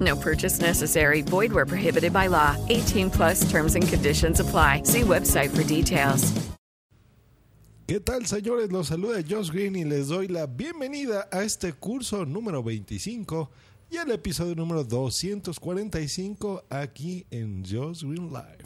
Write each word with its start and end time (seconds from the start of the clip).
No 0.00 0.16
purchase 0.16 0.60
necessary. 0.60 1.22
Void 1.22 1.52
where 1.52 1.66
prohibited 1.66 2.12
by 2.12 2.28
law. 2.28 2.56
18 2.70 3.10
plus 3.10 3.50
terms 3.50 3.74
and 3.74 3.86
conditions 3.86 4.40
apply. 4.40 4.84
See 4.84 5.02
website 5.02 5.50
for 5.50 5.64
details. 5.64 6.32
¿Qué 7.86 8.00
tal, 8.00 8.24
señores? 8.26 8.72
Los 8.72 8.88
saluda 8.88 9.22
Josh 9.28 9.50
Green 9.50 9.76
y 9.76 9.84
les 9.84 10.08
doy 10.08 10.26
la 10.28 10.46
bienvenida 10.46 11.28
a 11.30 11.42
este 11.42 11.74
curso 11.74 12.24
número 12.24 12.62
25 12.62 13.50
y 13.90 13.98
al 13.98 14.10
episodio 14.12 14.54
número 14.54 14.82
245 14.82 16.64
aquí 16.70 17.26
en 17.30 17.62
Josh 17.62 18.02
Green 18.04 18.32
Live. 18.32 18.64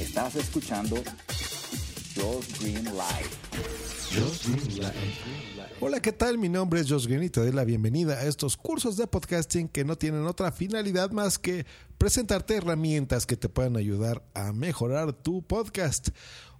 Estás 0.00 0.36
escuchando 0.36 0.96
Josh 2.16 2.60
Green 2.60 2.84
Live. 2.84 3.83
Hola, 5.80 6.00
¿qué 6.00 6.12
tal? 6.12 6.38
Mi 6.38 6.48
nombre 6.48 6.80
es 6.80 6.88
Josh 6.88 7.06
Green 7.06 7.24
y 7.24 7.30
te 7.30 7.40
doy 7.40 7.50
la 7.50 7.64
bienvenida 7.64 8.14
a 8.14 8.26
estos 8.26 8.56
cursos 8.56 8.96
de 8.96 9.06
podcasting 9.06 9.68
que 9.68 9.84
no 9.84 9.96
tienen 9.96 10.26
otra 10.26 10.52
finalidad 10.52 11.10
más 11.10 11.38
que 11.38 11.66
presentarte 11.98 12.54
herramientas 12.54 13.26
que 13.26 13.36
te 13.36 13.48
puedan 13.48 13.76
ayudar 13.76 14.22
a 14.34 14.52
mejorar 14.52 15.12
tu 15.12 15.42
podcast. 15.42 16.10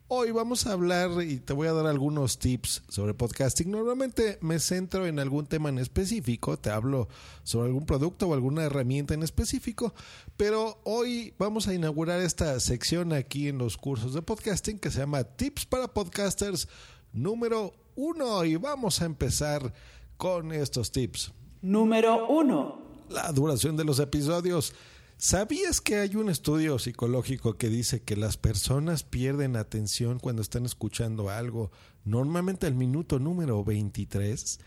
Hoy 0.08 0.32
vamos 0.32 0.66
a 0.66 0.72
hablar 0.72 1.22
y 1.22 1.38
te 1.38 1.52
voy 1.52 1.68
a 1.68 1.72
dar 1.72 1.86
algunos 1.86 2.38
tips 2.38 2.82
sobre 2.88 3.14
podcasting. 3.14 3.70
Normalmente 3.70 4.38
me 4.40 4.58
centro 4.58 5.06
en 5.06 5.20
algún 5.20 5.46
tema 5.46 5.68
en 5.68 5.78
específico, 5.78 6.58
te 6.58 6.70
hablo 6.70 7.08
sobre 7.44 7.68
algún 7.68 7.86
producto 7.86 8.28
o 8.28 8.34
alguna 8.34 8.64
herramienta 8.64 9.14
en 9.14 9.22
específico, 9.22 9.94
pero 10.36 10.80
hoy 10.84 11.34
vamos 11.38 11.68
a 11.68 11.74
inaugurar 11.74 12.20
esta 12.20 12.58
sección 12.58 13.12
aquí 13.12 13.48
en 13.48 13.58
los 13.58 13.76
cursos 13.76 14.12
de 14.12 14.22
podcasting 14.22 14.78
que 14.78 14.90
se 14.90 14.98
llama 14.98 15.22
Tips 15.24 15.66
para 15.66 15.88
Podcasters 15.88 16.68
número 17.14 17.72
uno 17.96 18.44
y 18.44 18.56
vamos 18.56 19.00
a 19.00 19.06
empezar 19.06 19.72
con 20.16 20.52
estos 20.52 20.92
tips. 20.92 21.32
Número 21.62 22.28
uno. 22.28 22.82
La 23.08 23.32
duración 23.32 23.76
de 23.76 23.84
los 23.84 23.98
episodios. 23.98 24.74
¿Sabías 25.16 25.80
que 25.80 25.96
hay 25.96 26.16
un 26.16 26.28
estudio 26.28 26.78
psicológico 26.78 27.56
que 27.56 27.68
dice 27.68 28.02
que 28.02 28.16
las 28.16 28.36
personas 28.36 29.04
pierden 29.04 29.56
atención 29.56 30.18
cuando 30.18 30.42
están 30.42 30.66
escuchando 30.66 31.30
algo, 31.30 31.70
normalmente 32.04 32.66
al 32.66 32.74
minuto 32.74 33.18
número 33.18 33.64
23? 33.64 34.58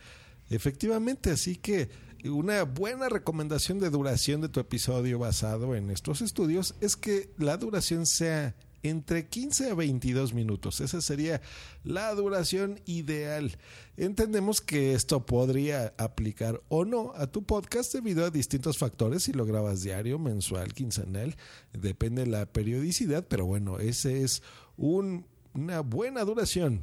Efectivamente, 0.50 1.32
así 1.32 1.58
que 1.58 1.90
una 2.24 2.64
buena 2.64 3.10
recomendación 3.10 3.80
de 3.80 3.90
duración 3.90 4.42
de 4.42 4.50
tu 4.50 4.60
episodio 4.60 5.20
basado 5.20 5.76
en 5.76 5.92
estos 5.92 6.22
estudios 6.22 6.76
es 6.82 6.96
que 6.96 7.30
la 7.38 7.58
duración 7.58 8.06
sea 8.06 8.56
entre 8.84 9.28
15 9.28 9.72
a 9.72 9.74
22 9.74 10.34
minutos. 10.34 10.82
Esa 10.82 11.02
sería 11.02 11.42
la 11.84 12.14
duración 12.14 12.80
ideal. 12.86 13.58
Entendemos 13.98 14.62
que 14.62 14.94
esto 14.94 15.26
podría 15.26 15.94
aplicar 15.98 16.62
o 16.70 16.86
no 16.86 17.14
a 17.16 17.28
tu 17.28 17.44
podcast 17.44 17.94
debido 17.94 18.26
a 18.26 18.30
distintos 18.30 18.78
factores, 18.78 19.24
si 19.24 19.34
lo 19.34 19.46
grabas 19.46 19.82
diario, 19.82 20.20
mensual, 20.20 20.74
quincenal, 20.74 21.36
depende 21.74 22.24
de 22.24 22.32
la 22.32 22.46
periodicidad, 22.46 23.26
pero 23.28 23.46
bueno, 23.46 23.80
ese 23.80 24.24
es 24.24 24.44
un, 24.78 25.26
una 25.54 25.82
buena 25.82 26.24
duración. 26.24 26.82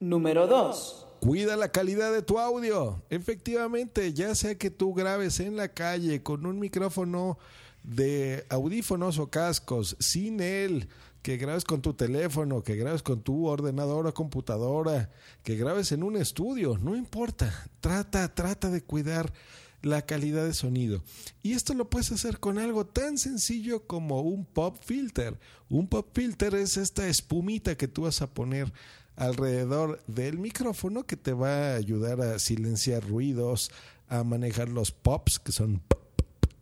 Número 0.00 0.46
2. 0.46 1.06
Cuida 1.20 1.56
la 1.56 1.70
calidad 1.70 2.12
de 2.12 2.22
tu 2.22 2.40
audio. 2.40 3.00
Efectivamente, 3.08 4.12
ya 4.12 4.34
sea 4.34 4.56
que 4.56 4.70
tú 4.70 4.92
grabes 4.92 5.38
en 5.38 5.56
la 5.56 5.68
calle 5.68 6.22
con 6.22 6.46
un 6.46 6.58
micrófono 6.58 7.38
de 7.82 8.46
audífonos 8.48 9.18
o 9.18 9.30
cascos, 9.30 9.96
sin 9.98 10.40
él, 10.40 10.88
que 11.22 11.36
grabes 11.36 11.64
con 11.64 11.82
tu 11.82 11.94
teléfono, 11.94 12.62
que 12.62 12.76
grabes 12.76 13.02
con 13.02 13.22
tu 13.22 13.46
ordenador 13.46 14.06
o 14.06 14.14
computadora, 14.14 15.10
que 15.44 15.56
grabes 15.56 15.92
en 15.92 16.02
un 16.02 16.16
estudio, 16.16 16.78
no 16.78 16.96
importa, 16.96 17.70
trata, 17.80 18.34
trata 18.34 18.70
de 18.70 18.82
cuidar 18.82 19.32
la 19.82 20.02
calidad 20.02 20.44
de 20.44 20.54
sonido. 20.54 21.02
Y 21.42 21.52
esto 21.52 21.74
lo 21.74 21.90
puedes 21.90 22.12
hacer 22.12 22.38
con 22.38 22.58
algo 22.58 22.86
tan 22.86 23.18
sencillo 23.18 23.86
como 23.86 24.20
un 24.22 24.44
pop 24.44 24.76
filter. 24.80 25.38
Un 25.68 25.88
pop 25.88 26.08
filter 26.12 26.54
es 26.54 26.76
esta 26.76 27.08
espumita 27.08 27.76
que 27.76 27.88
tú 27.88 28.02
vas 28.02 28.22
a 28.22 28.32
poner 28.32 28.72
alrededor 29.16 30.02
del 30.06 30.38
micrófono 30.38 31.04
que 31.04 31.16
te 31.16 31.32
va 31.32 31.72
a 31.72 31.76
ayudar 31.76 32.20
a 32.20 32.38
silenciar 32.38 33.06
ruidos, 33.06 33.70
a 34.08 34.24
manejar 34.24 34.68
los 34.68 34.92
pops, 34.92 35.38
que 35.38 35.52
son 35.52 35.82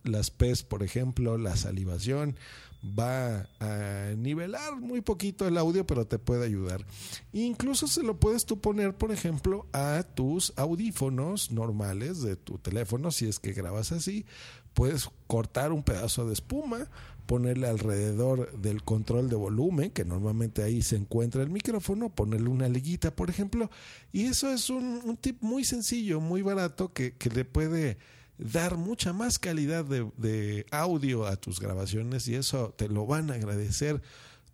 las 0.03 0.31
P's, 0.31 0.63
por 0.63 0.83
ejemplo, 0.83 1.37
la 1.37 1.55
salivación, 1.55 2.35
va 2.83 3.47
a 3.59 4.13
nivelar 4.17 4.79
muy 4.79 5.01
poquito 5.01 5.47
el 5.47 5.57
audio, 5.57 5.85
pero 5.85 6.05
te 6.05 6.19
puede 6.19 6.45
ayudar. 6.45 6.85
Incluso 7.31 7.87
se 7.87 8.03
lo 8.03 8.19
puedes 8.19 8.45
tú 8.45 8.59
poner, 8.59 8.95
por 8.95 9.11
ejemplo, 9.11 9.67
a 9.71 10.03
tus 10.15 10.53
audífonos 10.55 11.51
normales 11.51 12.21
de 12.21 12.35
tu 12.35 12.57
teléfono, 12.57 13.11
si 13.11 13.27
es 13.27 13.39
que 13.39 13.53
grabas 13.53 13.91
así. 13.91 14.25
Puedes 14.73 15.09
cortar 15.27 15.71
un 15.73 15.83
pedazo 15.83 16.25
de 16.25 16.33
espuma, 16.33 16.89
ponerle 17.25 17.67
alrededor 17.67 18.51
del 18.59 18.83
control 18.83 19.29
de 19.29 19.35
volumen, 19.35 19.91
que 19.91 20.05
normalmente 20.05 20.63
ahí 20.63 20.81
se 20.81 20.95
encuentra 20.95 21.43
el 21.43 21.49
micrófono, 21.49 22.09
ponerle 22.09 22.49
una 22.49 22.67
liguita, 22.67 23.15
por 23.15 23.29
ejemplo. 23.29 23.69
Y 24.11 24.23
eso 24.23 24.49
es 24.49 24.69
un, 24.69 25.17
tip 25.17 25.41
muy 25.41 25.65
sencillo, 25.65 26.19
muy 26.19 26.41
barato, 26.41 26.93
que, 26.93 27.15
que 27.15 27.29
le 27.29 27.45
puede 27.45 27.97
dar 28.41 28.77
mucha 28.77 29.13
más 29.13 29.37
calidad 29.37 29.85
de, 29.85 30.65
audio 30.71 31.25
a 31.25 31.35
tus 31.35 31.59
grabaciones 31.59 32.27
y 32.27 32.35
eso 32.35 32.73
te 32.75 32.89
lo 32.89 33.05
van 33.05 33.29
a 33.31 33.35
agradecer 33.35 34.01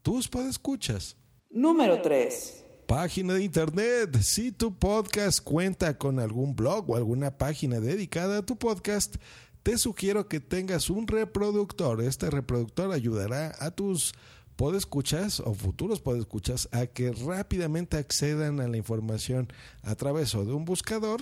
tus 0.01 0.27
podescuchas. 0.27 1.15
Número 1.49 2.01
3. 2.01 2.65
Página 2.85 3.33
de 3.33 3.43
internet. 3.43 4.17
Si 4.21 4.51
tu 4.51 4.77
podcast 4.77 5.41
cuenta 5.41 5.97
con 5.97 6.19
algún 6.19 6.55
blog 6.55 6.89
o 6.89 6.95
alguna 6.95 7.37
página 7.37 7.79
dedicada 7.79 8.39
a 8.39 8.45
tu 8.45 8.57
podcast, 8.57 9.15
te 9.63 9.77
sugiero 9.77 10.27
que 10.27 10.39
tengas 10.39 10.89
un 10.89 11.07
reproductor. 11.07 12.01
Este 12.01 12.29
reproductor 12.29 12.91
ayudará 12.91 13.55
a 13.59 13.71
tus 13.71 14.13
podescuchas 14.55 15.39
o 15.39 15.53
futuros 15.53 16.01
podescuchas 16.01 16.67
a 16.71 16.87
que 16.87 17.11
rápidamente 17.11 17.97
accedan 17.97 18.59
a 18.59 18.67
la 18.67 18.77
información 18.77 19.47
a 19.83 19.95
través 19.95 20.31
de 20.31 20.53
un 20.53 20.65
buscador 20.65 21.21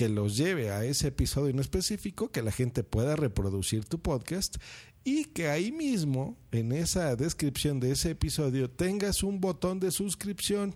que 0.00 0.08
los 0.08 0.38
lleve 0.38 0.70
a 0.70 0.82
ese 0.82 1.08
episodio 1.08 1.50
en 1.50 1.58
específico, 1.58 2.30
que 2.30 2.40
la 2.40 2.52
gente 2.52 2.82
pueda 2.82 3.16
reproducir 3.16 3.84
tu 3.84 3.98
podcast 4.00 4.56
y 5.04 5.26
que 5.26 5.50
ahí 5.50 5.72
mismo, 5.72 6.38
en 6.52 6.72
esa 6.72 7.16
descripción 7.16 7.80
de 7.80 7.92
ese 7.92 8.12
episodio, 8.12 8.70
tengas 8.70 9.22
un 9.22 9.42
botón 9.42 9.78
de 9.78 9.90
suscripción 9.90 10.74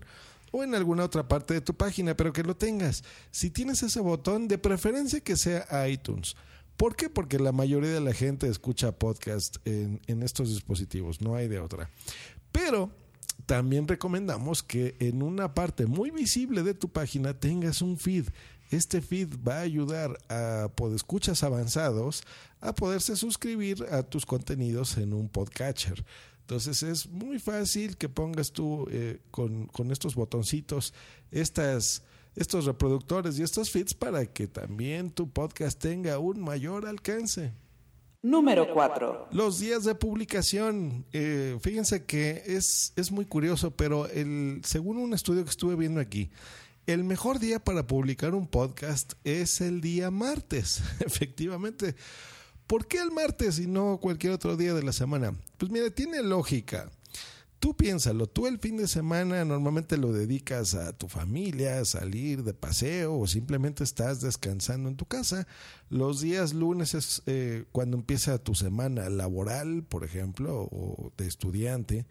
o 0.50 0.62
en 0.62 0.74
alguna 0.74 1.04
otra 1.04 1.26
parte 1.26 1.54
de 1.54 1.62
tu 1.62 1.72
página, 1.72 2.14
pero 2.14 2.34
que 2.34 2.42
lo 2.42 2.54
tengas. 2.54 3.02
Si 3.30 3.48
tienes 3.48 3.82
ese 3.82 4.00
botón, 4.00 4.46
de 4.46 4.58
preferencia 4.58 5.20
que 5.20 5.38
sea 5.38 5.88
iTunes. 5.88 6.36
¿Por 6.76 6.94
qué? 6.94 7.08
Porque 7.08 7.38
la 7.38 7.52
mayoría 7.52 7.94
de 7.94 8.02
la 8.02 8.12
gente 8.12 8.46
escucha 8.46 8.92
podcast 8.92 9.56
en, 9.64 10.02
en 10.06 10.22
estos 10.22 10.50
dispositivos, 10.50 11.22
no 11.22 11.34
hay 11.34 11.48
de 11.48 11.60
otra. 11.60 11.88
Pero 12.52 12.90
también 13.46 13.86
recomendamos 13.86 14.62
que 14.62 14.96
en 15.00 15.22
una 15.22 15.54
parte 15.54 15.86
muy 15.86 16.10
visible 16.10 16.62
de 16.62 16.74
tu 16.74 16.88
página 16.88 17.38
tengas 17.38 17.82
un 17.82 17.98
feed. 17.98 18.28
Este 18.70 19.00
feed 19.02 19.28
va 19.46 19.58
a 19.58 19.60
ayudar 19.60 20.18
a 20.28 20.70
podescuchas 20.74 21.42
avanzados 21.42 22.22
a 22.60 22.74
poderse 22.74 23.14
suscribir 23.16 23.84
a 23.90 24.02
tus 24.02 24.24
contenidos 24.24 24.96
en 24.96 25.12
un 25.12 25.28
podcatcher. 25.28 26.04
Entonces 26.40 26.82
es 26.82 27.08
muy 27.08 27.38
fácil 27.38 27.96
que 27.96 28.08
pongas 28.08 28.52
tú 28.52 28.86
eh, 28.90 29.20
con, 29.30 29.66
con, 29.66 29.90
estos 29.90 30.14
botoncitos 30.14 30.92
estas, 31.30 32.02
estos 32.36 32.64
reproductores 32.64 33.38
y 33.38 33.42
estos 33.42 33.70
feeds 33.70 33.94
para 33.94 34.26
que 34.26 34.46
también 34.46 35.10
tu 35.10 35.30
podcast 35.30 35.78
tenga 35.78 36.18
un 36.18 36.40
mayor 36.40 36.86
alcance. 36.86 37.52
Número 38.24 38.72
4. 38.72 39.28
Los 39.32 39.58
días 39.58 39.84
de 39.84 39.94
publicación, 39.94 41.04
eh, 41.12 41.58
fíjense 41.60 42.06
que 42.06 42.42
es, 42.46 42.94
es 42.96 43.12
muy 43.12 43.26
curioso, 43.26 43.72
pero 43.72 44.06
el, 44.08 44.62
según 44.64 44.96
un 44.96 45.12
estudio 45.12 45.44
que 45.44 45.50
estuve 45.50 45.76
viendo 45.76 46.00
aquí, 46.00 46.30
el 46.86 47.04
mejor 47.04 47.38
día 47.38 47.62
para 47.62 47.86
publicar 47.86 48.34
un 48.34 48.46
podcast 48.46 49.12
es 49.24 49.60
el 49.60 49.82
día 49.82 50.10
martes, 50.10 50.82
efectivamente. 51.00 51.96
¿Por 52.66 52.88
qué 52.88 53.02
el 53.02 53.10
martes 53.10 53.58
y 53.58 53.66
no 53.66 53.98
cualquier 54.00 54.32
otro 54.32 54.56
día 54.56 54.72
de 54.72 54.82
la 54.82 54.94
semana? 54.94 55.34
Pues 55.58 55.70
mire, 55.70 55.90
tiene 55.90 56.22
lógica. 56.22 56.90
Tú 57.64 57.74
piénsalo, 57.74 58.26
tú 58.26 58.46
el 58.46 58.58
fin 58.58 58.76
de 58.76 58.86
semana 58.86 59.42
normalmente 59.46 59.96
lo 59.96 60.12
dedicas 60.12 60.74
a 60.74 60.92
tu 60.92 61.08
familia, 61.08 61.78
a 61.78 61.86
salir 61.86 62.44
de 62.44 62.52
paseo 62.52 63.18
o 63.18 63.26
simplemente 63.26 63.82
estás 63.84 64.20
descansando 64.20 64.90
en 64.90 64.96
tu 64.96 65.06
casa. 65.06 65.46
Los 65.88 66.20
días 66.20 66.52
lunes 66.52 66.92
es 66.92 67.22
eh, 67.24 67.64
cuando 67.72 67.96
empieza 67.96 68.36
tu 68.36 68.54
semana 68.54 69.08
laboral, 69.08 69.82
por 69.82 70.04
ejemplo, 70.04 70.68
o 70.70 71.10
de 71.16 71.26
estudiante. 71.26 72.04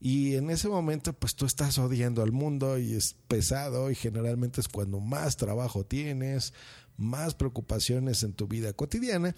Y 0.00 0.36
en 0.36 0.48
ese 0.48 0.68
momento 0.68 1.12
pues 1.12 1.34
tú 1.34 1.44
estás 1.44 1.76
odiando 1.76 2.22
al 2.22 2.32
mundo 2.32 2.78
y 2.78 2.94
es 2.94 3.14
pesado 3.28 3.90
y 3.90 3.94
generalmente 3.94 4.62
es 4.62 4.68
cuando 4.68 5.00
más 5.00 5.36
trabajo 5.36 5.84
tienes, 5.84 6.54
más 6.96 7.34
preocupaciones 7.34 8.22
en 8.22 8.32
tu 8.32 8.46
vida 8.46 8.72
cotidiana. 8.72 9.34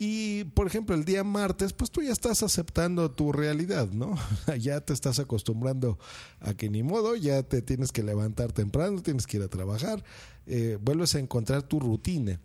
Y, 0.00 0.44
por 0.44 0.68
ejemplo, 0.68 0.94
el 0.94 1.04
día 1.04 1.24
martes, 1.24 1.72
pues 1.72 1.90
tú 1.90 2.02
ya 2.02 2.12
estás 2.12 2.44
aceptando 2.44 3.10
tu 3.10 3.32
realidad, 3.32 3.90
¿no? 3.90 4.16
ya 4.60 4.80
te 4.80 4.92
estás 4.92 5.18
acostumbrando 5.18 5.98
a 6.38 6.54
que 6.54 6.70
ni 6.70 6.84
modo, 6.84 7.16
ya 7.16 7.42
te 7.42 7.62
tienes 7.62 7.90
que 7.90 8.04
levantar 8.04 8.52
temprano, 8.52 9.02
tienes 9.02 9.26
que 9.26 9.38
ir 9.38 9.42
a 9.42 9.48
trabajar, 9.48 10.04
eh, 10.46 10.78
vuelves 10.80 11.16
a 11.16 11.18
encontrar 11.18 11.64
tu 11.64 11.80
rutina. 11.80 12.40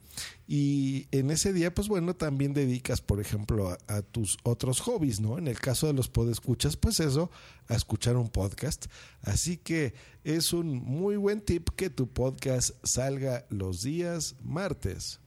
Y 0.47 1.05
en 1.11 1.29
ese 1.29 1.53
día, 1.53 1.71
pues 1.71 1.87
bueno, 1.87 2.15
también 2.15 2.53
dedicas, 2.53 3.01
por 3.01 3.21
ejemplo, 3.21 3.69
a, 3.69 3.77
a 3.87 4.01
tus 4.01 4.37
otros 4.41 4.79
hobbies, 4.79 5.19
¿no? 5.19 5.37
En 5.37 5.47
el 5.47 5.59
caso 5.59 5.85
de 5.85 5.93
los 5.93 6.09
podescuchas, 6.09 6.75
pues 6.75 6.99
eso, 6.99 7.29
a 7.67 7.75
escuchar 7.75 8.17
un 8.17 8.29
podcast. 8.29 8.87
Así 9.21 9.57
que 9.57 9.93
es 10.23 10.53
un 10.53 10.73
muy 10.73 11.17
buen 11.17 11.39
tip 11.39 11.69
que 11.75 11.91
tu 11.91 12.07
podcast 12.07 12.71
salga 12.83 13.45
los 13.49 13.83
días 13.83 14.37
martes. 14.41 15.19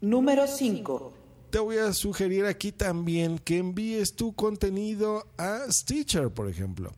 Número 0.00 0.46
5. 0.46 1.21
Te 1.52 1.58
voy 1.58 1.76
a 1.76 1.92
sugerir 1.92 2.46
aquí 2.46 2.72
también 2.72 3.38
que 3.38 3.58
envíes 3.58 4.16
tu 4.16 4.32
contenido 4.32 5.26
a 5.36 5.70
Stitcher, 5.70 6.30
por 6.30 6.48
ejemplo, 6.48 6.94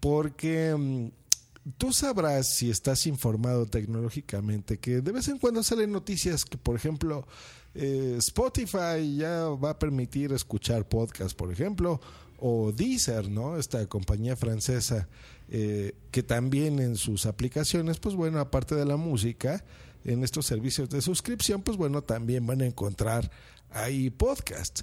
porque 0.00 0.74
mm, 0.76 1.10
tú 1.78 1.92
sabrás 1.92 2.56
si 2.56 2.70
estás 2.70 3.06
informado 3.06 3.66
tecnológicamente 3.66 4.78
que 4.80 5.00
de 5.00 5.12
vez 5.12 5.28
en 5.28 5.38
cuando 5.38 5.62
salen 5.62 5.92
noticias 5.92 6.44
que, 6.44 6.58
por 6.58 6.74
ejemplo, 6.74 7.28
eh, 7.76 8.16
Spotify 8.18 9.16
ya 9.16 9.44
va 9.50 9.70
a 9.70 9.78
permitir 9.78 10.32
escuchar 10.32 10.88
podcast, 10.88 11.36
por 11.36 11.52
ejemplo, 11.52 12.00
o 12.40 12.72
Deezer, 12.72 13.30
¿no? 13.30 13.58
Esta 13.58 13.86
compañía 13.86 14.34
francesa 14.34 15.08
eh, 15.48 15.94
que 16.10 16.24
también 16.24 16.80
en 16.80 16.96
sus 16.96 17.26
aplicaciones, 17.26 18.00
pues 18.00 18.16
bueno, 18.16 18.40
aparte 18.40 18.74
de 18.74 18.86
la 18.86 18.96
música, 18.96 19.64
en 20.04 20.22
estos 20.24 20.46
servicios 20.46 20.88
de 20.90 21.02
suscripción, 21.02 21.62
pues 21.62 21.76
bueno, 21.76 22.02
también 22.02 22.46
van 22.46 22.60
a 22.60 22.66
encontrar 22.66 23.30
ahí 23.70 24.10
podcast. 24.10 24.82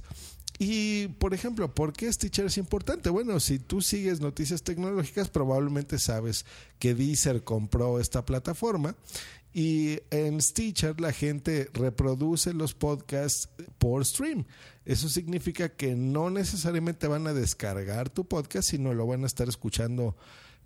Y, 0.60 1.08
por 1.08 1.34
ejemplo, 1.34 1.74
¿por 1.74 1.92
qué 1.92 2.12
Stitcher 2.12 2.46
es 2.46 2.58
importante? 2.58 3.10
Bueno, 3.10 3.40
si 3.40 3.58
tú 3.58 3.82
sigues 3.82 4.22
noticias 4.22 4.62
tecnológicas, 4.62 5.30
probablemente 5.30 5.98
sabes 5.98 6.46
que 6.78 6.94
Deezer 6.94 7.44
compró 7.44 8.00
esta 8.00 8.26
plataforma 8.26 8.96
y 9.54 10.00
en 10.12 10.40
Stitcher 10.40 11.02
la 11.02 11.12
gente 11.14 11.70
reproduce 11.74 12.54
los 12.54 12.74
podcasts 12.74 13.50
por 13.80 14.06
stream. 14.06 14.46
Eso 14.86 15.10
significa 15.10 15.70
que 15.70 15.96
no 15.96 16.30
necesariamente 16.30 17.08
van 17.08 17.26
a 17.28 17.34
descargar 17.34 18.10
tu 18.10 18.26
podcast, 18.26 18.70
sino 18.70 18.94
lo 18.94 19.08
van 19.08 19.24
a 19.24 19.28
estar 19.28 19.50
escuchando 19.50 20.16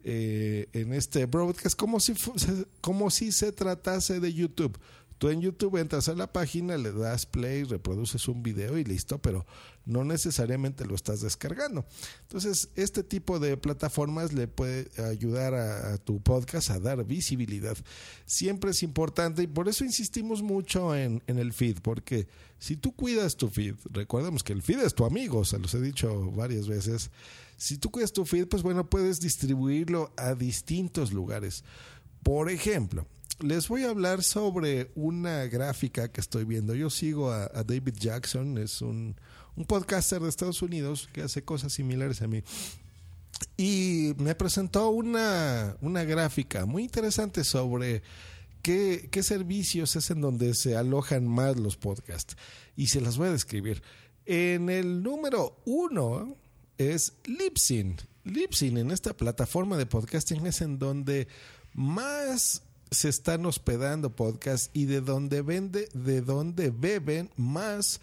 eh, 0.08 0.68
en 0.74 0.94
este 0.94 1.26
broadcast 1.26 1.76
como 1.76 2.00
si, 2.00 2.14
como 2.82 3.10
si 3.10 3.32
se 3.32 3.52
tratase 3.52 4.20
de 4.20 4.32
YouTube. 4.32 4.78
Tú 5.18 5.30
en 5.30 5.42
YouTube 5.42 5.78
entras 5.78 6.10
a 6.10 6.16
la 6.16 6.32
página, 6.32 6.78
le 6.78 6.92
das 6.92 7.26
play, 7.26 7.64
reproduces 7.64 8.28
un 8.28 8.44
video 8.44 8.78
y 8.78 8.84
listo, 8.84 9.18
pero 9.20 9.46
no 9.86 10.04
necesariamente 10.04 10.86
lo 10.86 10.94
estás 10.94 11.22
descargando. 11.22 11.86
Entonces, 12.24 12.70
este 12.76 13.04
tipo 13.04 13.40
de 13.40 13.56
plataformas 13.56 14.34
le 14.34 14.48
puede 14.48 14.90
ayudar 15.02 15.54
a, 15.54 15.98
tu 16.00 16.22
podcast 16.22 16.70
a 16.70 16.80
dar 16.80 17.06
visibilidad. 17.06 17.78
Siempre 18.26 18.72
es 18.72 18.84
importante 18.84 19.44
y 19.44 19.48
por 19.48 19.70
eso 19.70 19.86
insistimos 19.86 20.42
mucho 20.42 20.96
en, 20.96 21.24
en, 21.28 21.38
el 21.38 21.54
feed, 21.54 21.78
porque 21.82 22.28
si 22.60 22.76
tú 22.76 22.94
cuidas 22.94 23.38
tu 23.38 23.50
feed, 23.50 23.76
recordemos 23.92 24.44
que 24.44 24.54
el 24.54 24.62
feed 24.62 24.80
es 24.80 24.96
tu 24.96 25.06
amigo, 25.06 25.46
se 25.46 25.60
los 25.60 25.74
he 25.76 25.82
dicho 25.82 26.32
varias 26.32 26.68
veces, 26.68 27.10
si 27.58 27.78
tú 27.78 27.90
cuidas 27.90 28.12
tu 28.12 28.26
feed, 28.26 28.48
pues 28.48 28.64
bueno, 28.64 28.90
puedes 28.90 29.22
distribuirlo 29.22 30.12
a 30.18 30.36
distintos 30.36 31.14
lugares. 31.14 31.64
Por 32.22 32.50
ejemplo, 32.50 33.08
les 33.40 33.68
voy 33.68 33.84
a 33.84 33.90
hablar 33.90 34.24
sobre 34.24 34.92
una 34.96 35.46
gráfica 35.46 36.12
que 36.12 36.22
estoy 36.22 36.46
viendo. 36.46 36.74
Yo 36.76 36.90
sigo 36.90 37.32
a, 37.32 37.48
David 37.64 37.96
Jackson, 38.00 38.58
es 38.58 38.82
un, 38.82 39.16
un, 39.56 39.66
podcaster 39.66 40.22
de 40.22 40.30
Estados 40.30 40.62
Unidos 40.62 41.10
que 41.12 41.22
hace 41.22 41.44
cosas 41.44 41.74
similares 41.74 42.22
a 42.22 42.28
mí. 42.28 42.44
Y 43.58 44.14
me 44.18 44.36
presentó 44.36 44.90
una, 44.90 45.76
una 45.82 46.04
gráfica 46.04 46.66
muy 46.66 46.84
interesante 46.84 47.44
sobre 47.44 48.04
qué, 48.62 49.10
qué 49.12 49.24
servicios 49.24 49.96
es 49.96 50.10
en 50.10 50.22
donde 50.22 50.54
se 50.54 50.78
alojan 50.78 51.28
más 51.28 51.58
los 51.58 51.78
podcasts. 51.78 52.38
Y 52.76 52.88
se 52.88 53.02
las 53.02 53.18
voy 53.18 53.28
a 53.28 53.34
describir. 53.34 53.82
En 54.26 54.70
el 54.70 55.04
número 55.04 55.62
uno 55.66 56.38
es 56.78 57.14
Libsyn. 57.26 57.98
Libsyn 58.24 58.78
en 58.78 58.92
esta 58.92 59.16
plataforma 59.16 59.78
de 59.78 59.86
podcasting 59.86 60.46
es 60.48 60.62
en 60.62 60.80
donde 60.80 61.28
más 61.74 62.64
se 62.92 63.10
están 63.10 63.46
hospedando 63.46 64.16
podcasts 64.16 64.70
y 64.74 64.86
de 64.86 65.02
donde 65.02 65.42
vende, 65.42 65.90
de 65.94 66.22
donde 66.22 66.72
beben 66.72 67.30
más 67.36 68.02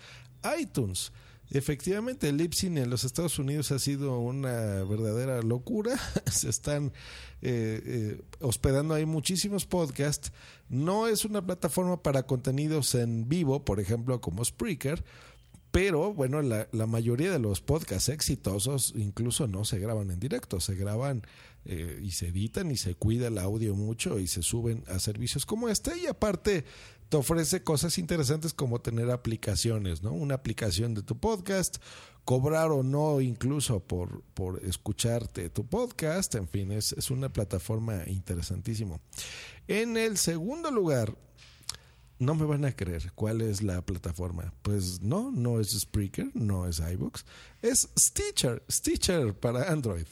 iTunes. 0.61 1.13
Efectivamente, 1.55 2.31
el 2.31 2.39
Libsyn 2.39 2.79
en 2.79 2.89
los 2.89 3.05
Estados 3.05 3.39
Unidos 3.39 3.73
ha 3.73 3.79
sido 3.79 4.19
una 4.19 4.85
verdadera 4.85 5.43
locura. 5.43 5.99
Se 6.31 6.49
están 6.49 6.93
eh, 7.43 7.83
eh, 7.85 8.23
hospedando 8.41 8.95
ahí 8.95 9.05
muchísimos 9.05 9.67
podcasts. 9.67 10.33
No 10.71 11.09
es 11.09 11.27
una 11.27 11.45
plataforma 11.45 12.03
para 12.03 12.23
contenidos 12.23 12.95
en 12.95 13.29
vivo, 13.29 13.67
por 13.67 13.81
ejemplo, 13.81 14.23
como 14.23 14.43
Spreaker, 14.43 15.05
pero 15.73 16.13
bueno, 16.13 16.43
la, 16.43 16.87
mayoría 16.87 17.33
de 17.33 17.39
los 17.39 17.63
podcasts 17.63 18.11
exitosos 18.11 18.93
incluso 18.95 19.49
no 19.49 19.65
se 19.65 19.79
graban 19.79 20.11
en 20.11 20.21
directo, 20.21 20.61
se 20.61 20.75
graban 20.75 21.23
eh, 21.65 21.99
y 22.03 22.11
se 22.11 22.29
editan 22.29 22.71
y 22.71 22.77
se 22.77 22.95
cuida 22.95 23.29
el 23.29 23.39
audio 23.39 23.75
mucho 23.75 24.19
y 24.19 24.27
se 24.27 24.43
suben 24.43 24.85
a 24.89 24.99
servicios 24.99 25.47
como 25.47 25.71
este 25.71 25.99
y 25.99 26.07
aparte 26.07 26.67
te 27.09 27.17
ofrece 27.17 27.63
cosas 27.63 27.97
interesantes 27.97 28.53
como 28.53 28.83
tener 28.83 29.11
aplicaciones, 29.11 30.03
¿no? 30.03 30.13
Una 30.13 30.35
aplicación 30.35 30.93
de 30.93 31.03
tu 31.03 31.19
podcast, 31.19 31.79
cobrar 32.27 32.71
o 32.71 32.83
no 32.83 33.23
incluso 33.23 33.81
por, 33.81 34.23
por 34.35 34.63
escucharte 34.65 35.49
tu 35.49 35.67
podcast, 35.67 36.35
en 36.35 36.49
fin, 36.49 36.71
es, 36.71 36.93
es 36.93 37.11
una 37.11 37.33
plataforma 37.33 38.03
interesantísimo. 38.07 39.01
En 39.69 39.97
el 39.97 40.19
segundo 40.19 40.71
lugar, 40.71 41.17
no 42.23 42.35
me 42.35 42.47
van 42.47 42.65
a 42.65 42.75
creer 42.75 43.13
cuál 43.15 43.41
es 43.41 43.63
la 43.63 43.85
plataforma. 43.85 44.53
Pues 44.63 45.03
no, 45.03 45.31
no 45.31 45.61
es 45.61 45.71
Spreaker, 45.79 46.31
no 46.35 46.67
es 46.67 46.81
iBooks, 46.81 47.25
es 47.61 47.89
Stitcher, 47.99 48.63
Stitcher 48.71 49.35
para 49.35 49.71
Android. 49.71 50.07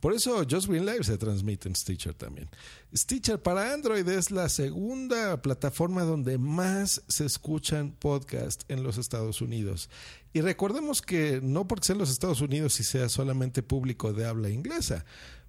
Por 0.00 0.14
eso 0.14 0.44
Just 0.50 0.66
Green 0.66 0.84
Live 0.84 1.04
se 1.04 1.16
transmite 1.16 1.68
en 1.68 1.76
Stitcher 1.76 2.12
también. 2.12 2.48
Stitcher 2.92 3.40
para 3.40 3.72
Android 3.72 4.06
es 4.08 4.32
la 4.32 4.48
segunda 4.48 5.40
plataforma 5.40 6.02
donde 6.02 6.38
más 6.38 7.02
se 7.06 7.24
escuchan 7.24 7.92
podcasts 7.92 8.64
en 8.66 8.82
los 8.82 8.98
Estados 8.98 9.40
Unidos. 9.40 9.88
Y 10.32 10.40
recordemos 10.40 11.02
que 11.02 11.40
no 11.40 11.68
porque 11.68 11.86
sea 11.86 11.94
en 11.94 12.00
los 12.00 12.10
Estados 12.10 12.40
Unidos 12.40 12.80
y 12.80 12.82
sea 12.82 13.08
solamente 13.08 13.62
público 13.62 14.12
de 14.12 14.26
habla 14.26 14.50
inglesa, 14.50 15.04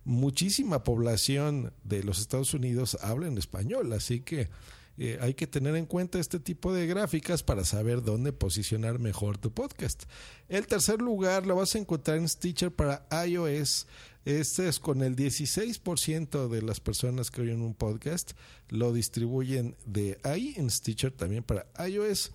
muchísima 0.05 0.83
población 0.83 1.73
de 1.83 2.03
los 2.03 2.19
Estados 2.19 2.53
Unidos 2.53 2.95
habla 3.01 3.25
en 3.25 3.39
español, 3.39 3.91
así 3.93 4.19
que 4.19 4.49
eh, 4.97 5.17
hay 5.21 5.33
que 5.33 5.47
tener 5.47 5.75
en 5.75 5.85
cuenta 5.85 6.19
este 6.19 6.39
tipo 6.39 6.73
de 6.73 6.85
gráficas 6.85 7.43
para 7.43 7.65
saber 7.65 8.03
dónde 8.03 8.31
posicionar 8.31 8.99
mejor 8.99 9.37
tu 9.37 9.51
podcast. 9.51 10.03
El 10.49 10.67
tercer 10.67 11.01
lugar 11.01 11.47
lo 11.47 11.55
vas 11.55 11.75
a 11.75 11.79
encontrar 11.79 12.17
en 12.17 12.29
Stitcher 12.29 12.71
para 12.71 13.07
iOS. 13.25 13.87
Este 14.25 14.69
es 14.69 14.79
con 14.79 15.01
el 15.01 15.15
16% 15.15 16.47
de 16.47 16.61
las 16.61 16.79
personas 16.79 17.29
que 17.29 17.41
oyen 17.41 17.61
un 17.61 17.73
podcast 17.73 18.33
lo 18.69 18.93
distribuyen 18.93 19.75
de 19.85 20.17
ahí 20.23 20.53
en 20.57 20.69
Stitcher 20.69 21.11
también 21.11 21.43
para 21.43 21.67
iOS. 21.85 22.31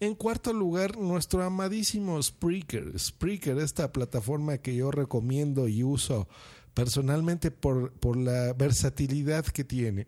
En 0.00 0.14
cuarto 0.14 0.52
lugar, 0.52 0.98
nuestro 0.98 1.42
amadísimo 1.42 2.22
Spreaker. 2.22 2.98
Spreaker, 2.98 3.58
esta 3.58 3.92
plataforma 3.92 4.58
que 4.58 4.74
yo 4.74 4.90
recomiendo 4.90 5.68
y 5.68 5.82
uso 5.82 6.28
personalmente 6.76 7.50
por, 7.50 7.90
por 7.92 8.18
la 8.18 8.52
versatilidad 8.52 9.46
que 9.46 9.64
tiene, 9.64 10.06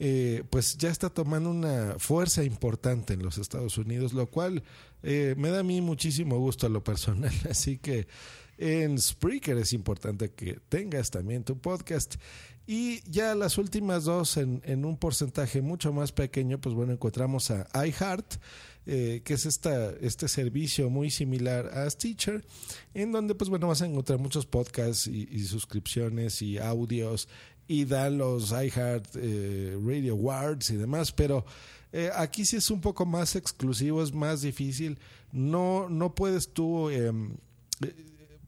eh, 0.00 0.42
pues 0.50 0.76
ya 0.76 0.90
está 0.90 1.08
tomando 1.08 1.48
una 1.52 2.00
fuerza 2.00 2.42
importante 2.42 3.14
en 3.14 3.22
los 3.22 3.38
Estados 3.38 3.78
Unidos, 3.78 4.12
lo 4.12 4.26
cual 4.26 4.64
eh, 5.04 5.36
me 5.38 5.50
da 5.50 5.60
a 5.60 5.62
mí 5.62 5.80
muchísimo 5.80 6.36
gusto 6.36 6.66
a 6.66 6.68
lo 6.68 6.82
personal. 6.82 7.32
Así 7.48 7.78
que 7.78 8.08
en 8.60 8.98
Spreaker 8.98 9.56
es 9.56 9.72
importante 9.72 10.30
que 10.32 10.58
tengas 10.68 11.10
también 11.10 11.44
tu 11.44 11.58
podcast. 11.58 12.16
Y 12.66 13.00
ya 13.10 13.34
las 13.34 13.58
últimas 13.58 14.04
dos 14.04 14.36
en, 14.36 14.84
un 14.84 14.96
porcentaje 14.96 15.60
mucho 15.60 15.92
más 15.92 16.12
pequeño, 16.12 16.60
pues 16.60 16.74
bueno, 16.74 16.92
encontramos 16.92 17.50
a 17.50 17.66
iHeart, 17.74 18.34
eh, 18.86 19.22
que 19.24 19.34
es 19.34 19.46
esta, 19.46 19.90
este 20.00 20.28
servicio 20.28 20.90
muy 20.90 21.10
similar 21.10 21.66
a 21.66 21.88
Stitcher, 21.90 22.44
en 22.94 23.10
donde 23.10 23.34
pues 23.34 23.50
bueno 23.50 23.66
vas 23.66 23.82
a 23.82 23.86
encontrar 23.86 24.18
muchos 24.20 24.46
podcasts 24.46 25.08
y, 25.08 25.40
suscripciones 25.44 26.42
y 26.42 26.58
audios 26.58 27.28
y 27.66 27.86
dan 27.86 28.18
los 28.18 28.52
iHeart 28.52 29.06
eh, 29.16 29.76
Radio 29.82 30.12
Awards 30.12 30.70
y 30.70 30.76
demás, 30.76 31.10
pero 31.10 31.44
eh, 31.92 32.10
aquí 32.14 32.44
sí 32.44 32.56
es 32.56 32.70
un 32.70 32.80
poco 32.80 33.04
más 33.04 33.34
exclusivo, 33.36 34.02
es 34.02 34.12
más 34.12 34.42
difícil. 34.42 34.98
No, 35.32 35.88
no 35.88 36.14
puedes 36.14 36.52
tú, 36.52 36.90
eh, 36.90 37.12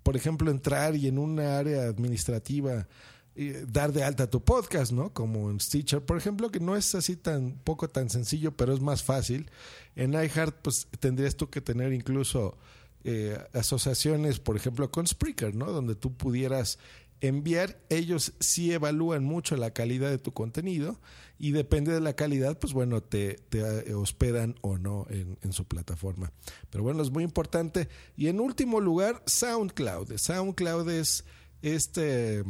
por 0.03 0.17
ejemplo, 0.17 0.51
entrar 0.51 0.97
y 0.97 1.09
en 1.09 1.19
una 1.19 1.59
área 1.59 1.85
administrativa 1.85 2.87
eh, 3.35 3.65
dar 3.67 3.93
de 3.93 4.05
alta 4.05 4.29
tu 4.29 4.45
podcast, 4.45 4.93
¿no? 4.93 5.15
Como 5.15 5.51
en 5.51 5.59
Stitcher, 5.59 6.05
por 6.05 6.19
ejemplo, 6.19 6.51
que 6.51 6.61
no 6.61 6.77
es 6.77 6.95
así 6.95 7.17
tan 7.17 7.53
poco 7.65 7.89
tan 7.89 8.11
sencillo, 8.11 8.53
pero 8.57 8.75
es 8.75 8.81
más 8.81 9.03
fácil. 9.03 9.51
En 9.97 10.13
iHeart, 10.13 10.57
pues 10.61 10.87
tendrías 11.01 11.35
tú 11.37 11.49
que 11.49 11.63
tener 11.63 11.95
incluso 11.95 12.59
eh, 13.05 13.39
asociaciones, 13.55 14.39
por 14.39 14.57
ejemplo, 14.57 14.91
con 14.91 15.07
Spreaker, 15.07 15.55
¿no? 15.55 15.73
Donde 15.73 15.95
tú 15.95 16.15
pudieras 16.15 16.79
enviar, 17.23 17.81
ellos 17.89 18.35
sí 18.41 18.73
evalúan 18.73 19.25
mucho 19.25 19.57
la 19.57 19.71
calidad 19.71 20.11
de 20.11 20.19
tu 20.19 20.33
contenido 20.33 21.01
y 21.39 21.53
depende 21.53 21.93
de 21.93 22.01
la 22.01 22.15
calidad, 22.15 22.59
pues 22.59 22.73
bueno, 22.73 23.03
te, 23.03 23.35
te 23.49 23.95
hospedan 23.95 24.57
o 24.61 24.77
no 24.77 25.07
en, 25.09 25.39
en, 25.43 25.53
su 25.53 25.65
plataforma. 25.65 26.33
Pero 26.71 26.85
bueno, 26.85 27.03
es 27.03 27.11
muy 27.11 27.25
importante. 27.25 27.89
Y 28.17 28.29
en 28.29 28.41
último 28.41 28.81
lugar, 28.81 29.23
SoundCloud. 29.27 30.17
SoundCloud 30.17 30.91
es 30.91 31.25
este 31.63 32.45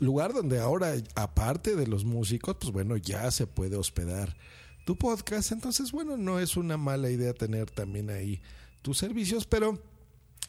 lugar 0.00 0.32
donde 0.32 0.58
ahora, 0.58 0.94
aparte 1.14 1.76
de 1.76 1.86
los 1.86 2.04
músicos, 2.04 2.56
pues 2.58 2.72
bueno, 2.72 2.96
ya 2.96 3.30
se 3.30 3.46
puede 3.46 3.76
hospedar 3.76 4.36
tu 4.84 4.96
podcast. 4.96 5.52
Entonces, 5.52 5.92
bueno, 5.92 6.16
no 6.16 6.38
es 6.38 6.56
una 6.56 6.76
mala 6.76 7.10
idea 7.10 7.32
tener 7.34 7.70
también 7.70 8.10
ahí 8.10 8.42
tus 8.82 8.98
servicios, 8.98 9.46
pero 9.46 9.80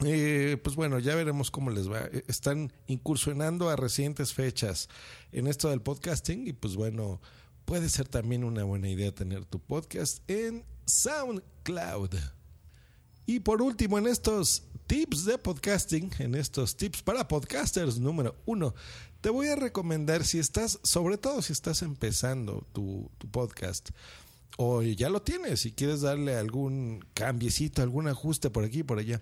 eh, 0.04 0.58
pues 0.62 0.76
bueno, 0.76 0.98
ya 0.98 1.14
veremos 1.14 1.50
cómo 1.50 1.70
les 1.70 1.90
va. 1.90 2.08
Están 2.26 2.72
incursionando 2.86 3.70
a 3.70 3.76
recientes 3.76 4.34
fechas 4.34 4.88
en 5.32 5.46
esto 5.46 5.70
del 5.70 5.80
podcasting 5.80 6.46
y 6.46 6.52
pues 6.52 6.76
bueno, 6.76 7.20
puede 7.64 7.88
ser 7.88 8.06
también 8.06 8.44
una 8.44 8.64
buena 8.64 8.88
idea 8.88 9.14
tener 9.14 9.44
tu 9.46 9.58
podcast 9.58 10.18
en 10.28 10.64
SoundCloud. 10.84 12.14
Y 13.24 13.40
por 13.40 13.62
último, 13.62 13.98
en 13.98 14.06
estos 14.06 14.64
tips 14.86 15.24
de 15.24 15.38
podcasting, 15.38 16.10
en 16.18 16.34
estos 16.34 16.76
tips 16.76 17.02
para 17.02 17.26
podcasters 17.26 17.98
número 17.98 18.36
uno, 18.44 18.74
te 19.20 19.30
voy 19.30 19.48
a 19.48 19.56
recomendar 19.56 20.24
si 20.24 20.38
estás, 20.38 20.78
sobre 20.82 21.16
todo 21.18 21.42
si 21.42 21.52
estás 21.52 21.82
empezando 21.82 22.66
tu, 22.72 23.10
tu 23.18 23.28
podcast 23.28 23.90
o 24.56 24.82
ya 24.82 25.10
lo 25.10 25.22
tienes 25.22 25.66
y 25.66 25.72
quieres 25.72 26.00
darle 26.00 26.36
algún 26.36 27.04
cambiecito, 27.14 27.82
algún 27.82 28.08
ajuste 28.08 28.50
por 28.50 28.64
aquí 28.64 28.78
y 28.78 28.84
por 28.84 28.98
allá, 28.98 29.20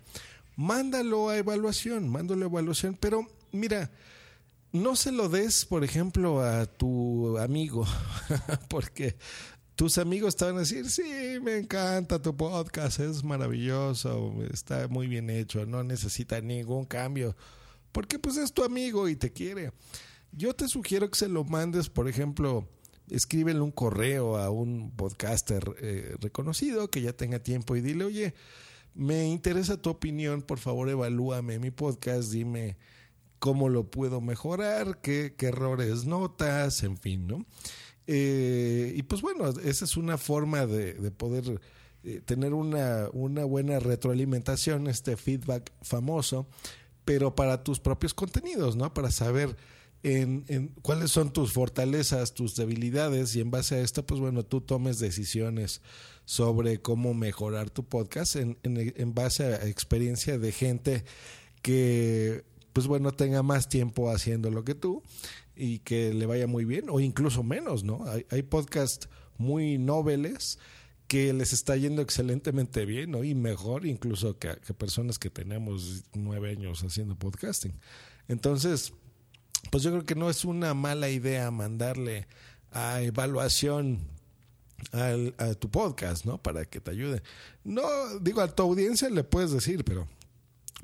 mándalo 0.56 1.28
a 1.28 1.36
evaluación, 1.36 2.08
mándalo 2.08 2.44
a 2.44 2.48
evaluación, 2.48 2.96
pero 2.98 3.26
mira, 3.52 3.90
no 4.72 4.96
se 4.96 5.12
lo 5.12 5.28
des, 5.28 5.64
por 5.64 5.84
ejemplo, 5.84 6.40
a 6.40 6.66
tu 6.66 7.38
amigo, 7.38 7.86
porque 8.68 9.16
tus 9.76 9.98
amigos 9.98 10.36
te 10.36 10.44
van 10.44 10.56
a 10.56 10.60
decir, 10.60 10.90
sí, 10.90 11.38
me 11.42 11.58
encanta 11.58 12.20
tu 12.20 12.36
podcast, 12.36 13.00
es 13.00 13.24
maravilloso, 13.24 14.34
está 14.52 14.88
muy 14.88 15.06
bien 15.06 15.30
hecho, 15.30 15.66
no 15.66 15.82
necesita 15.82 16.40
ningún 16.40 16.84
cambio, 16.84 17.36
porque 17.92 18.18
pues 18.18 18.36
es 18.36 18.52
tu 18.52 18.64
amigo 18.64 19.08
y 19.08 19.16
te 19.16 19.32
quiere. 19.32 19.72
Yo 20.32 20.54
te 20.54 20.68
sugiero 20.68 21.10
que 21.10 21.18
se 21.18 21.28
lo 21.28 21.44
mandes, 21.44 21.88
por 21.88 22.08
ejemplo, 22.08 22.68
escríbele 23.10 23.60
un 23.60 23.70
correo 23.70 24.36
a 24.36 24.50
un 24.50 24.90
podcaster 24.90 25.64
eh, 25.80 26.16
reconocido 26.20 26.88
que 26.90 27.02
ya 27.02 27.12
tenga 27.12 27.38
tiempo 27.38 27.76
y 27.76 27.80
dile, 27.80 28.04
oye, 28.04 28.34
me 28.94 29.28
interesa 29.28 29.76
tu 29.76 29.90
opinión, 29.90 30.42
por 30.42 30.58
favor 30.58 30.88
evalúame 30.88 31.58
mi 31.58 31.70
podcast, 31.70 32.30
dime 32.30 32.76
cómo 33.38 33.68
lo 33.68 33.90
puedo 33.90 34.20
mejorar, 34.20 35.00
qué, 35.02 35.34
errores 35.40 36.06
notas, 36.06 36.82
en 36.82 36.96
fin, 36.96 37.26
¿no? 37.26 37.44
Eh, 38.06 38.94
y 38.96 39.02
pues 39.02 39.20
bueno, 39.20 39.48
esa 39.48 39.84
es 39.84 39.96
una 39.96 40.16
forma 40.16 40.66
de, 40.66 40.94
de 40.94 41.10
poder 41.10 41.60
eh, 42.04 42.20
tener 42.24 42.52
una, 42.52 43.08
una 43.12 43.44
buena 43.44 43.78
retroalimentación, 43.80 44.86
este 44.86 45.16
feedback 45.16 45.72
famoso, 45.82 46.46
pero 47.04 47.34
para 47.34 47.64
tus 47.64 47.80
propios 47.80 48.14
contenidos, 48.14 48.76
¿no? 48.76 48.92
Para 48.94 49.10
saber 49.10 49.56
en, 50.02 50.44
en, 50.48 50.68
cuáles 50.82 51.10
son 51.10 51.32
tus 51.32 51.52
fortalezas, 51.52 52.34
tus 52.34 52.56
debilidades 52.56 53.34
y 53.36 53.40
en 53.40 53.50
base 53.50 53.76
a 53.76 53.80
esto, 53.80 54.04
pues 54.04 54.20
bueno, 54.20 54.42
tú 54.44 54.60
tomes 54.60 54.98
decisiones 54.98 55.80
sobre 56.24 56.80
cómo 56.80 57.14
mejorar 57.14 57.70
tu 57.70 57.84
podcast 57.84 58.36
en, 58.36 58.58
en, 58.62 58.92
en 58.96 59.14
base 59.14 59.44
a 59.44 59.66
experiencia 59.66 60.38
de 60.38 60.52
gente 60.52 61.04
que, 61.62 62.44
pues 62.72 62.86
bueno, 62.86 63.12
tenga 63.12 63.42
más 63.42 63.68
tiempo 63.68 64.10
haciendo 64.10 64.50
lo 64.50 64.64
que 64.64 64.74
tú 64.74 65.02
y 65.56 65.80
que 65.80 66.12
le 66.14 66.26
vaya 66.26 66.46
muy 66.46 66.64
bien 66.64 66.86
o 66.88 67.00
incluso 67.00 67.42
menos, 67.42 67.84
¿no? 67.84 68.04
Hay, 68.06 68.26
hay 68.30 68.42
podcasts 68.42 69.08
muy 69.38 69.78
nobles 69.78 70.58
que 71.06 71.32
les 71.32 71.52
está 71.52 71.76
yendo 71.76 72.02
excelentemente 72.02 72.86
bien, 72.86 73.10
¿no? 73.10 73.24
Y 73.24 73.34
mejor 73.34 73.86
incluso 73.86 74.38
que, 74.38 74.56
que 74.66 74.74
personas 74.74 75.18
que 75.18 75.30
tenemos 75.30 76.04
nueve 76.14 76.50
años 76.50 76.82
haciendo 76.82 77.16
podcasting. 77.16 77.78
Entonces, 78.28 78.94
pues 79.70 79.82
yo 79.82 79.90
creo 79.90 80.04
que 80.04 80.14
no 80.14 80.30
es 80.30 80.44
una 80.44 80.74
mala 80.74 81.10
idea 81.10 81.50
mandarle 81.50 82.26
a 82.72 83.02
evaluación 83.02 84.13
al, 84.92 85.34
a 85.38 85.54
tu 85.54 85.70
podcast, 85.70 86.24
¿no? 86.24 86.42
Para 86.42 86.64
que 86.64 86.80
te 86.80 86.90
ayude. 86.90 87.22
No, 87.64 87.82
digo, 88.20 88.40
a 88.40 88.54
tu 88.54 88.62
audiencia 88.62 89.08
le 89.10 89.24
puedes 89.24 89.50
decir, 89.50 89.84
pero 89.84 90.08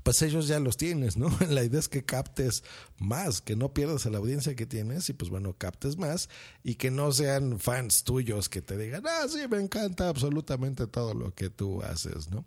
pues 0.03 0.23
ellos 0.23 0.49
ya 0.49 0.59
los 0.61 0.77
tienes, 0.77 1.17
¿no? 1.17 1.29
La 1.49 1.65
idea 1.65 1.81
es 1.81 1.89
que 1.89 2.05
captes 2.05 2.63
más, 2.99 3.41
que 3.41 3.57
no 3.57 3.73
pierdas 3.73 4.07
a 4.07 4.11
la 4.11 4.19
audiencia 4.19 4.55
que 4.55 4.67
tienes 4.67 5.09
y 5.09 5.13
pues 5.13 5.31
bueno, 5.31 5.55
captes 5.57 5.97
más 5.99 6.29
y 6.63 6.77
que 6.77 6.91
no 6.91 7.13
sean 7.13 7.59
fans 7.59 8.05
tuyos 8.05 8.49
que 8.49 8.63
te 8.63 8.77
digan, 8.77 9.05
ah, 9.07 9.27
sí, 9.29 9.41
me 9.49 9.59
encanta 9.59 10.09
absolutamente 10.09 10.87
todo 10.87 11.15
lo 11.15 11.35
que 11.35 11.51
tú 11.51 11.83
haces, 11.83 12.31
¿no? 12.31 12.45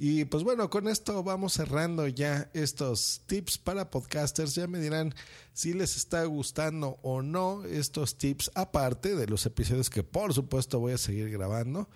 Y 0.00 0.26
pues 0.26 0.44
bueno, 0.44 0.70
con 0.70 0.86
esto 0.86 1.24
vamos 1.24 1.54
cerrando 1.54 2.06
ya 2.06 2.48
estos 2.54 3.22
tips 3.26 3.58
para 3.58 3.90
podcasters. 3.90 4.54
Ya 4.54 4.68
me 4.68 4.78
dirán 4.78 5.12
si 5.52 5.72
les 5.72 5.96
está 5.96 6.22
gustando 6.24 7.00
o 7.02 7.20
no 7.20 7.64
estos 7.64 8.16
tips, 8.16 8.52
aparte 8.54 9.16
de 9.16 9.26
los 9.26 9.44
episodios 9.44 9.90
que 9.90 10.04
por 10.04 10.32
supuesto 10.32 10.78
voy 10.78 10.92
a 10.92 10.98
seguir 10.98 11.30
grabando 11.30 11.88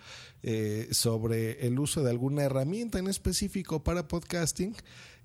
eh, 0.42 0.88
sobre 0.90 1.64
el 1.64 1.78
uso 1.78 2.02
de 2.02 2.10
alguna 2.10 2.42
herramienta 2.42 2.98
en 2.98 3.06
específico 3.06 3.84
para 3.84 4.08
podcasting. 4.08 4.74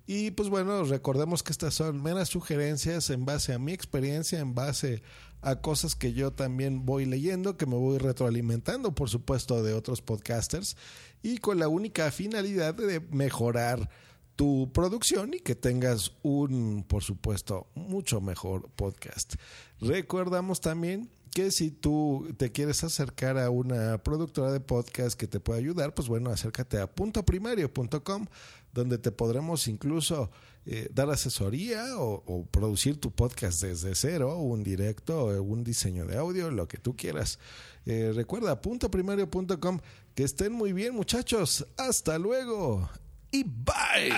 Y 0.09 0.31
pues 0.31 0.47
bueno, 0.47 0.85
recordemos 0.85 1.43
que 1.43 1.51
estas 1.51 1.73
son 1.73 2.01
meras 2.01 2.29
sugerencias 2.29 3.09
en 3.09 3.25
base 3.25 3.53
a 3.53 3.59
mi 3.59 3.73
experiencia, 3.73 4.39
en 4.39 4.55
base 4.55 5.03
a 5.41 5.57
cosas 5.57 5.95
que 5.95 6.13
yo 6.13 6.31
también 6.31 6.85
voy 6.85 7.05
leyendo, 7.05 7.57
que 7.57 7.65
me 7.65 7.75
voy 7.75 7.97
retroalimentando, 7.97 8.95
por 8.95 9.09
supuesto, 9.09 9.61
de 9.63 9.73
otros 9.73 10.01
podcasters, 10.01 10.77
y 11.21 11.39
con 11.39 11.59
la 11.59 11.67
única 11.67 12.09
finalidad 12.11 12.73
de 12.73 13.01
mejorar 13.01 13.89
tu 14.37 14.71
producción 14.71 15.33
y 15.33 15.39
que 15.39 15.55
tengas 15.55 16.13
un, 16.21 16.85
por 16.87 17.03
supuesto, 17.03 17.67
mucho 17.75 18.21
mejor 18.21 18.69
podcast. 18.69 19.35
Recordamos 19.81 20.61
también 20.61 21.09
que 21.27 21.51
si 21.51 21.71
tú 21.71 22.27
te 22.37 22.51
quieres 22.51 22.83
acercar 22.83 23.37
a 23.37 23.49
una 23.49 24.01
productora 24.03 24.51
de 24.51 24.59
podcast 24.59 25.19
que 25.19 25.27
te 25.27 25.39
pueda 25.39 25.59
ayudar, 25.59 25.93
pues 25.93 26.07
bueno, 26.07 26.29
acércate 26.29 26.79
a 26.79 26.87
puntoprimario.com, 26.87 28.27
donde 28.73 28.97
te 28.97 29.11
podremos 29.11 29.67
incluso 29.67 30.29
eh, 30.65 30.89
dar 30.93 31.09
asesoría 31.09 31.97
o, 31.97 32.45
producir 32.51 32.99
tu 32.99 33.11
podcast 33.11 33.61
desde 33.61 33.95
cero, 33.95 34.37
un 34.37 34.63
directo, 34.63 35.25
un 35.41 35.63
diseño 35.63 36.05
de 36.05 36.17
audio, 36.17 36.51
lo 36.51 36.67
que 36.67 36.77
tú 36.77 36.95
quieras. 36.95 37.39
Eh, 37.85 38.11
recuerda, 38.13 38.61
puntoprimario.com, 38.61 39.79
que 40.13 40.23
estén 40.23 40.51
muy 40.51 40.73
bien 40.73 40.93
muchachos, 40.93 41.65
hasta 41.77 42.17
luego 42.17 42.89
y 43.31 43.43
bye. 43.43 44.11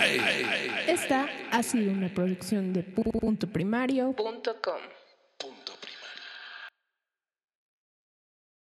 Esta 0.86 1.28
ha 1.50 1.62
sido 1.62 1.92
una 1.92 2.12
producción 2.12 2.72
de 2.72 2.82
puntoprimario.com. 2.82 4.99